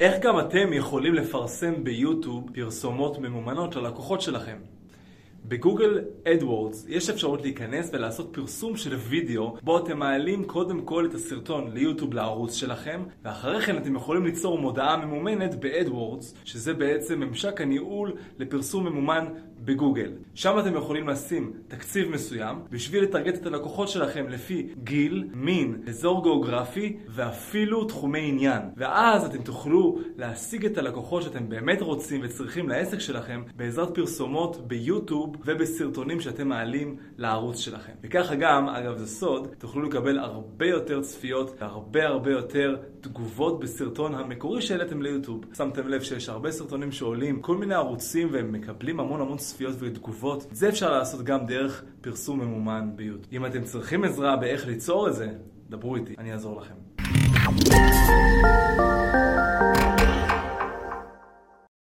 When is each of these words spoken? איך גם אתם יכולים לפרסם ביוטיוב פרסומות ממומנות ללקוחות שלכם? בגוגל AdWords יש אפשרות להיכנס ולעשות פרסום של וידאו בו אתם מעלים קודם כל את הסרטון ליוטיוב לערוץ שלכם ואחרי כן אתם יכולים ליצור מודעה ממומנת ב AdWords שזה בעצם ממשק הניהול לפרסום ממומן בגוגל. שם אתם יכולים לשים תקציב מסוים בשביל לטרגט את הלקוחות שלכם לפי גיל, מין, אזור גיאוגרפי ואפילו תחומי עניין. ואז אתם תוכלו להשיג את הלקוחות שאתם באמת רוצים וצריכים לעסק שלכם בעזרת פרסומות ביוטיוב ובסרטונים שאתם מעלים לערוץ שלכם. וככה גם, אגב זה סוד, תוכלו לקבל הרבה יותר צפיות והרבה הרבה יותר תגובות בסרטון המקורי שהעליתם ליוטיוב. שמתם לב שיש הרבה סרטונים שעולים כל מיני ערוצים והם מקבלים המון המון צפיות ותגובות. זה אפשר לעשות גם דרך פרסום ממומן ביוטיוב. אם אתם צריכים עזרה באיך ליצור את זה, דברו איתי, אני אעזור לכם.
איך 0.00 0.14
גם 0.20 0.40
אתם 0.40 0.72
יכולים 0.72 1.14
לפרסם 1.14 1.84
ביוטיוב 1.84 2.50
פרסומות 2.54 3.18
ממומנות 3.18 3.76
ללקוחות 3.76 4.20
שלכם? 4.20 4.56
בגוגל 5.44 6.00
AdWords 6.24 6.86
יש 6.88 7.10
אפשרות 7.10 7.42
להיכנס 7.42 7.90
ולעשות 7.92 8.28
פרסום 8.32 8.76
של 8.76 8.94
וידאו 8.94 9.56
בו 9.62 9.78
אתם 9.78 9.98
מעלים 9.98 10.44
קודם 10.44 10.82
כל 10.82 11.06
את 11.06 11.14
הסרטון 11.14 11.70
ליוטיוב 11.72 12.14
לערוץ 12.14 12.54
שלכם 12.54 13.02
ואחרי 13.24 13.60
כן 13.60 13.76
אתם 13.76 13.94
יכולים 13.96 14.24
ליצור 14.24 14.58
מודעה 14.58 14.96
ממומנת 14.96 15.54
ב 15.54 15.64
AdWords 15.64 16.34
שזה 16.44 16.74
בעצם 16.74 17.20
ממשק 17.20 17.60
הניהול 17.60 18.12
לפרסום 18.38 18.86
ממומן 18.86 19.24
בגוגל. 19.64 20.12
שם 20.34 20.58
אתם 20.58 20.76
יכולים 20.76 21.08
לשים 21.08 21.52
תקציב 21.68 22.10
מסוים 22.10 22.56
בשביל 22.70 23.02
לטרגט 23.02 23.34
את 23.34 23.46
הלקוחות 23.46 23.88
שלכם 23.88 24.28
לפי 24.28 24.66
גיל, 24.84 25.28
מין, 25.34 25.82
אזור 25.88 26.22
גיאוגרפי 26.22 26.96
ואפילו 27.08 27.84
תחומי 27.84 28.28
עניין. 28.28 28.62
ואז 28.76 29.24
אתם 29.24 29.42
תוכלו 29.42 29.98
להשיג 30.16 30.66
את 30.66 30.78
הלקוחות 30.78 31.22
שאתם 31.22 31.48
באמת 31.48 31.82
רוצים 31.82 32.20
וצריכים 32.24 32.68
לעסק 32.68 32.98
שלכם 32.98 33.42
בעזרת 33.56 33.94
פרסומות 33.94 34.68
ביוטיוב 35.32 35.42
ובסרטונים 35.44 36.20
שאתם 36.20 36.48
מעלים 36.48 36.96
לערוץ 37.18 37.58
שלכם. 37.58 37.92
וככה 38.02 38.34
גם, 38.34 38.68
אגב 38.68 38.96
זה 38.96 39.06
סוד, 39.06 39.48
תוכלו 39.58 39.82
לקבל 39.82 40.18
הרבה 40.18 40.66
יותר 40.66 41.00
צפיות 41.00 41.56
והרבה 41.60 42.06
הרבה 42.06 42.30
יותר 42.30 42.76
תגובות 43.00 43.60
בסרטון 43.60 44.14
המקורי 44.14 44.62
שהעליתם 44.62 45.02
ליוטיוב. 45.02 45.44
שמתם 45.56 45.88
לב 45.88 46.02
שיש 46.02 46.28
הרבה 46.28 46.50
סרטונים 46.50 46.92
שעולים 46.92 47.40
כל 47.40 47.56
מיני 47.56 47.74
ערוצים 47.74 48.28
והם 48.32 48.52
מקבלים 48.52 49.00
המון 49.00 49.20
המון 49.20 49.36
צפיות 49.38 49.76
ותגובות. 49.78 50.46
זה 50.50 50.68
אפשר 50.68 50.92
לעשות 50.92 51.22
גם 51.22 51.46
דרך 51.46 51.84
פרסום 52.00 52.40
ממומן 52.40 52.90
ביוטיוב. 52.94 53.26
אם 53.32 53.46
אתם 53.46 53.64
צריכים 53.64 54.04
עזרה 54.04 54.36
באיך 54.36 54.66
ליצור 54.66 55.08
את 55.08 55.14
זה, 55.14 55.28
דברו 55.70 55.96
איתי, 55.96 56.14
אני 56.18 56.32
אעזור 56.32 56.60
לכם. 56.60 56.74